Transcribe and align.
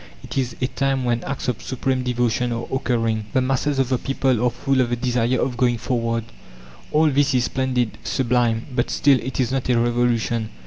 It 0.23 0.35
is 0.35 0.55
a 0.59 0.65
time 0.65 1.05
when 1.05 1.23
acts 1.25 1.47
of 1.47 1.61
supreme 1.61 2.01
devotion 2.01 2.51
are 2.51 2.65
occurring. 2.73 3.27
The 3.33 3.41
masses 3.41 3.77
of 3.77 3.89
the 3.89 3.99
people 3.99 4.43
are 4.43 4.49
full 4.49 4.81
of 4.81 4.89
the 4.89 4.95
desire 4.95 5.39
of 5.39 5.57
going 5.57 5.77
forward. 5.77 6.23
All 6.91 7.11
this 7.11 7.35
is 7.35 7.43
splendid, 7.43 7.99
sublime; 8.03 8.65
but 8.73 8.89
still, 8.89 9.19
it 9.21 9.39
is 9.39 9.51
not 9.51 9.69
a 9.69 9.77
revolution. 9.77 10.49